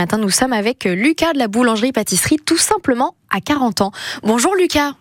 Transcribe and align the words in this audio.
Matin, 0.00 0.18
nous 0.18 0.30
sommes 0.30 0.52
avec 0.52 0.84
Lucas 0.84 1.32
de 1.32 1.38
la 1.40 1.48
boulangerie-pâtisserie, 1.48 2.36
tout 2.46 2.56
simplement 2.56 3.16
à 3.34 3.40
40 3.40 3.80
ans. 3.80 3.90
Bonjour 4.22 4.54
Lucas. 4.54 4.92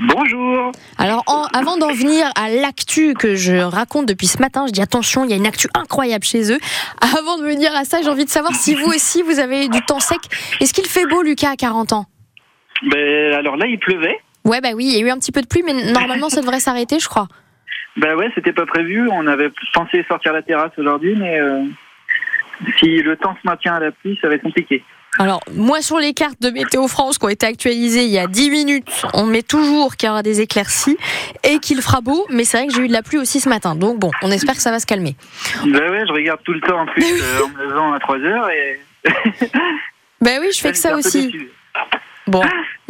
Bonjour. 0.00 0.72
Alors, 0.98 1.22
en- 1.28 1.44
avant 1.56 1.76
d'en 1.76 1.92
venir 1.92 2.26
à 2.34 2.50
l'actu 2.50 3.14
que 3.14 3.36
je 3.36 3.54
raconte 3.54 4.06
depuis 4.06 4.26
ce 4.26 4.38
matin, 4.40 4.64
je 4.66 4.72
dis 4.72 4.82
attention, 4.82 5.22
il 5.22 5.30
y 5.30 5.32
a 5.32 5.36
une 5.36 5.46
actu 5.46 5.68
incroyable 5.74 6.24
chez 6.24 6.52
eux. 6.52 6.58
Avant 7.00 7.38
de 7.38 7.44
venir 7.44 7.70
à 7.76 7.84
ça, 7.84 8.02
j'ai 8.02 8.08
envie 8.08 8.24
de 8.24 8.30
savoir 8.30 8.52
si 8.56 8.74
vous 8.74 8.88
aussi 8.88 9.22
vous 9.22 9.38
avez 9.38 9.68
du 9.68 9.80
temps 9.82 10.00
sec. 10.00 10.18
Est-ce 10.60 10.74
qu'il 10.74 10.86
fait 10.86 11.06
beau, 11.06 11.22
Lucas, 11.22 11.50
à 11.52 11.56
40 11.56 11.92
ans? 11.92 12.06
Ben, 12.90 13.34
alors 13.34 13.56
là, 13.56 13.66
il 13.68 13.78
pleuvait. 13.78 14.18
Ouais, 14.44 14.60
bah 14.60 14.70
oui, 14.74 14.86
il 14.86 14.98
y 14.98 15.00
a 15.00 15.06
eu 15.06 15.10
un 15.10 15.18
petit 15.18 15.30
peu 15.30 15.42
de 15.42 15.46
pluie, 15.46 15.62
mais 15.64 15.92
normalement 15.92 16.30
ça 16.30 16.40
devrait 16.40 16.58
s'arrêter, 16.58 16.98
je 16.98 17.06
crois. 17.08 17.28
Ben 17.98 18.16
ouais, 18.16 18.28
c'était 18.34 18.54
pas 18.54 18.64
prévu. 18.66 19.06
On 19.12 19.26
avait 19.26 19.50
pensé 19.74 20.02
sortir 20.08 20.32
la 20.32 20.40
terrasse 20.42 20.72
aujourd'hui, 20.78 21.14
mais 21.14 21.38
euh, 21.38 21.62
si 22.78 23.02
le 23.02 23.16
temps 23.16 23.34
se 23.42 23.48
maintient 23.48 23.74
à 23.74 23.80
la 23.80 23.92
pluie, 23.92 24.18
ça 24.20 24.28
va 24.28 24.34
être 24.34 24.42
compliqué. 24.42 24.82
Alors, 25.18 25.40
moi, 25.54 25.82
sur 25.82 25.98
les 25.98 26.14
cartes 26.14 26.40
de 26.40 26.48
Météo 26.48 26.88
France 26.88 27.18
qui 27.18 27.26
ont 27.26 27.28
été 27.28 27.44
actualisées 27.44 28.04
il 28.04 28.10
y 28.10 28.18
a 28.18 28.26
10 28.26 28.50
minutes, 28.50 29.04
on 29.12 29.26
met 29.26 29.42
toujours 29.42 29.96
qu'il 29.96 30.08
y 30.08 30.10
aura 30.10 30.22
des 30.22 30.40
éclaircies 30.40 30.96
et 31.44 31.58
qu'il 31.58 31.82
fera 31.82 32.00
beau, 32.00 32.26
mais 32.30 32.44
c'est 32.44 32.56
vrai 32.56 32.66
que 32.66 32.74
j'ai 32.74 32.82
eu 32.82 32.88
de 32.88 32.94
la 32.94 33.02
pluie 33.02 33.18
aussi 33.18 33.38
ce 33.38 33.48
matin. 33.48 33.74
Donc 33.74 33.98
bon, 33.98 34.10
on 34.22 34.30
espère 34.30 34.54
que 34.54 34.62
ça 34.62 34.70
va 34.70 34.78
se 34.78 34.86
calmer. 34.86 35.14
Ben 35.66 35.90
ouais, 35.90 36.06
je 36.06 36.12
regarde 36.12 36.40
tout 36.44 36.54
le 36.54 36.60
temps 36.62 36.80
en 36.80 36.86
plus 36.86 37.04
euh, 37.22 37.44
en 37.44 37.48
me 37.48 37.62
levant 37.62 37.92
à 37.92 37.98
3 38.00 38.18
heures 38.20 38.50
et. 38.50 38.80
Ben 40.22 40.38
oui, 40.40 40.48
je 40.54 40.60
fais 40.60 40.72
que 40.72 40.78
ça 40.78 40.96
aussi. 40.96 41.30
Bon, 42.26 42.42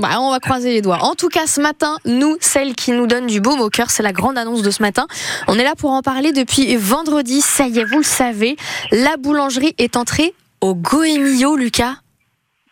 bah, 0.02 0.20
on 0.20 0.32
va 0.32 0.40
croiser 0.40 0.72
les 0.72 0.82
doigts. 0.82 0.98
En 1.02 1.14
tout 1.14 1.28
cas, 1.28 1.46
ce 1.46 1.60
matin, 1.60 1.96
nous, 2.04 2.36
celle 2.40 2.74
qui 2.74 2.90
nous 2.90 3.06
donne 3.06 3.28
du 3.28 3.40
baume 3.40 3.60
au 3.60 3.70
cœur, 3.70 3.88
c'est 3.88 4.02
la 4.02 4.12
grande 4.12 4.36
annonce 4.36 4.62
de 4.62 4.70
ce 4.72 4.82
matin. 4.82 5.06
On 5.46 5.56
est 5.56 5.62
là 5.62 5.74
pour 5.78 5.92
en 5.92 6.02
parler 6.02 6.32
depuis 6.32 6.74
vendredi. 6.74 7.40
Ça 7.40 7.68
y 7.68 7.78
est, 7.78 7.84
vous 7.84 7.98
le 7.98 8.04
savez, 8.04 8.56
la 8.90 9.16
boulangerie 9.16 9.74
est 9.78 9.96
entrée 9.96 10.34
au 10.60 10.74
Goemio, 10.74 11.56
Lucas. 11.56 11.94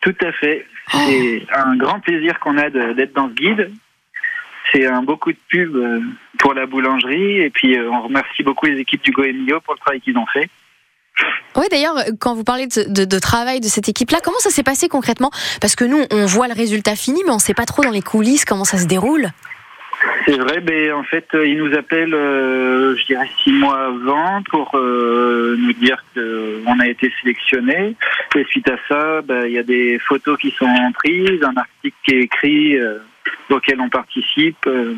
Tout 0.01 0.15
à 0.21 0.31
fait. 0.33 0.65
C'est 0.91 1.47
un 1.55 1.77
grand 1.77 2.01
plaisir 2.01 2.37
qu'on 2.41 2.57
a 2.57 2.69
d'être 2.69 3.13
dans 3.13 3.29
ce 3.29 3.33
guide. 3.33 3.71
C'est 4.73 4.85
un 4.85 5.01
beau 5.01 5.15
coup 5.15 5.31
de 5.31 5.37
pub 5.47 5.75
euh, 5.75 6.01
pour 6.37 6.53
la 6.53 6.65
boulangerie 6.65 7.39
et 7.39 7.49
puis 7.49 7.77
euh, 7.77 7.89
on 7.89 8.01
remercie 8.03 8.43
beaucoup 8.43 8.65
les 8.65 8.77
équipes 8.77 9.03
du 9.03 9.11
Goemio 9.11 9.59
pour 9.61 9.73
le 9.73 9.79
travail 9.79 10.01
qu'ils 10.01 10.17
ont 10.17 10.25
fait. 10.27 10.49
Oui, 11.55 11.65
d'ailleurs, 11.69 11.95
quand 12.19 12.33
vous 12.33 12.43
parlez 12.43 12.67
de, 12.67 13.19
travail 13.19 13.59
de 13.59 13.65
cette 13.65 13.89
équipe-là, 13.89 14.19
comment 14.23 14.39
ça 14.39 14.49
s'est 14.49 14.63
passé 14.63 14.87
concrètement? 14.87 15.31
Parce 15.59 15.75
que 15.75 15.83
nous, 15.83 16.01
on 16.11 16.25
voit 16.25 16.47
le 16.47 16.53
résultat 16.53 16.95
fini, 16.95 17.21
mais 17.25 17.31
on 17.31 17.35
ne 17.35 17.39
sait 17.39 17.53
pas 17.53 17.65
trop 17.65 17.83
dans 17.83 17.91
les 17.91 18.01
coulisses 18.01 18.45
comment 18.45 18.63
ça 18.63 18.77
se 18.77 18.85
déroule. 18.85 19.27
C'est 20.25 20.37
vrai, 20.37 20.61
ben 20.61 20.93
en 20.93 21.03
fait, 21.03 21.27
euh, 21.33 21.45
ils 21.45 21.57
nous 21.57 21.75
appellent, 21.75 22.13
euh, 22.13 22.95
je 22.95 23.05
dirais 23.05 23.29
six 23.43 23.51
mois 23.51 23.85
avant 23.85 24.41
pour 24.49 24.71
euh, 24.75 25.55
nous 25.59 25.73
dire 25.73 26.03
qu'on 26.15 26.79
a 26.79 26.87
été 26.87 27.11
sélectionné. 27.21 27.95
Et 28.35 28.43
suite 28.45 28.69
à 28.69 28.77
ça, 28.87 29.21
ben, 29.21 29.45
il 29.45 29.53
y 29.53 29.59
a 29.59 29.63
des 29.63 29.99
photos 29.99 30.39
qui 30.39 30.51
sont 30.51 30.91
prises, 30.93 31.43
un 31.43 31.55
article 31.55 31.95
qui 32.03 32.15
est 32.15 32.21
écrit 32.21 32.79
euh, 32.79 32.99
auquel 33.49 33.79
on 33.79 33.89
participe. 33.89 34.65
euh, 34.67 34.95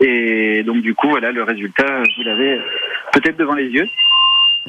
et 0.00 0.62
donc 0.62 0.82
du 0.82 0.94
coup, 0.94 1.08
voilà, 1.08 1.32
le 1.32 1.42
résultat, 1.42 2.02
vous 2.16 2.22
l'avez 2.24 2.60
peut-être 3.12 3.36
devant 3.36 3.54
les 3.54 3.68
yeux. 3.68 3.86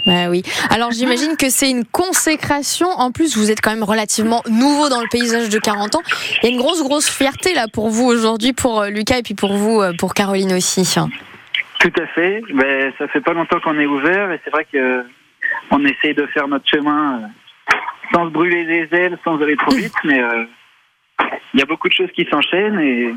Bah 0.05 0.29
oui. 0.29 0.43
Alors 0.69 0.91
j'imagine 0.91 1.35
que 1.37 1.49
c'est 1.49 1.69
une 1.69 1.85
consécration. 1.85 2.87
En 2.87 3.11
plus, 3.11 3.37
vous 3.37 3.51
êtes 3.51 3.61
quand 3.61 3.71
même 3.71 3.83
relativement 3.83 4.43
nouveau 4.49 4.89
dans 4.89 5.01
le 5.01 5.07
paysage 5.09 5.49
de 5.49 5.59
40 5.59 5.95
ans. 5.95 6.01
Il 6.41 6.49
y 6.49 6.51
a 6.51 6.55
une 6.55 6.59
grosse, 6.59 6.83
grosse 6.83 7.09
fierté 7.09 7.53
là 7.53 7.65
pour 7.71 7.89
vous 7.89 8.05
aujourd'hui, 8.05 8.53
pour 8.53 8.81
euh, 8.81 8.89
Lucas 8.89 9.17
et 9.17 9.23
puis 9.23 9.35
pour 9.35 9.53
vous, 9.53 9.81
euh, 9.81 9.93
pour 9.97 10.13
Caroline 10.13 10.53
aussi. 10.53 10.83
Tout 11.79 11.93
à 12.01 12.07
fait. 12.07 12.41
Ben, 12.53 12.93
ça 12.97 13.07
fait 13.07 13.21
pas 13.21 13.33
longtemps 13.33 13.59
qu'on 13.59 13.79
est 13.79 13.85
ouvert 13.85 14.31
et 14.31 14.39
c'est 14.43 14.51
vrai 14.51 14.65
que 14.71 15.05
on 15.71 15.83
essaye 15.85 16.13
de 16.13 16.25
faire 16.27 16.47
notre 16.47 16.67
chemin 16.67 17.21
euh, 17.21 17.73
sans 18.13 18.25
se 18.25 18.31
brûler 18.31 18.63
les 18.63 18.97
ailes, 18.97 19.17
sans 19.23 19.41
aller 19.41 19.57
trop 19.57 19.75
vite, 19.75 19.93
mais 20.03 20.21
euh, 20.21 20.45
il 21.53 21.59
y 21.59 21.63
a 21.63 21.65
beaucoup 21.65 21.87
de 21.87 21.93
choses 21.93 22.11
qui 22.15 22.25
s'enchaînent 22.29 22.79
et 22.79 23.13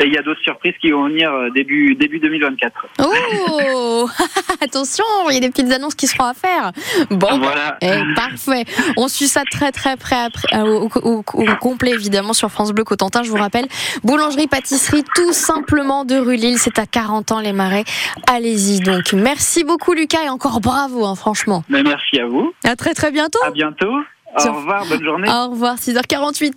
et 0.00 0.06
il 0.06 0.12
y 0.12 0.18
a 0.18 0.22
d'autres 0.22 0.40
surprises 0.42 0.74
qui 0.80 0.90
vont 0.90 1.04
venir 1.08 1.30
euh, 1.32 1.50
début 1.50 1.94
début 1.94 2.18
2024. 2.18 2.86
Oh 3.02 4.08
Attention, 4.60 5.04
il 5.28 5.34
y 5.34 5.36
a 5.36 5.40
des 5.40 5.50
petites 5.50 5.70
annonces 5.72 5.94
qui 5.94 6.06
seront 6.06 6.24
à 6.24 6.34
faire. 6.34 6.72
Bon, 7.10 7.38
Voilà. 7.38 7.76
Eh, 7.82 8.14
parfait. 8.14 8.64
On 8.96 9.08
suit 9.08 9.28
ça 9.28 9.42
très 9.50 9.72
très 9.72 9.96
près 9.96 10.16
après, 10.24 10.48
euh, 10.56 10.62
au, 10.64 10.88
au- 11.02 11.24
au 11.34 11.56
complet 11.60 11.90
évidemment 11.92 12.32
sur 12.32 12.50
France 12.50 12.72
Bleu 12.72 12.84
Cotentin. 12.84 13.22
Je 13.22 13.30
vous 13.30 13.36
rappelle, 13.36 13.66
boulangerie 14.02 14.46
pâtisserie 14.46 15.04
tout 15.14 15.32
simplement 15.32 16.04
de 16.04 16.16
rue 16.16 16.36
Lille. 16.36 16.58
C'est 16.58 16.78
à 16.78 16.86
40 16.86 17.32
ans 17.32 17.40
les 17.40 17.52
Marais. 17.52 17.84
Allez-y 18.30 18.80
donc. 18.80 19.12
Merci 19.12 19.64
beaucoup 19.64 19.92
Lucas 19.92 20.24
et 20.24 20.28
encore 20.28 20.60
bravo 20.60 21.04
hein, 21.04 21.14
franchement. 21.14 21.62
Merci 21.68 22.18
à 22.20 22.26
vous. 22.26 22.52
À 22.64 22.76
très 22.76 22.94
très 22.94 23.10
bientôt. 23.10 23.38
À 23.44 23.50
bientôt. 23.50 23.92
Au 24.36 24.52
revoir. 24.52 24.84
Bonne 24.86 25.04
journée. 25.04 25.28
Au 25.30 25.50
revoir 25.50 25.76
6h48. 25.76 26.54